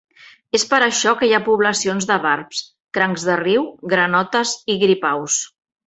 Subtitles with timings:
[0.59, 2.65] És per això que hi ha poblacions de barbs,
[2.99, 5.43] crancs de riu, granotes i gripaus.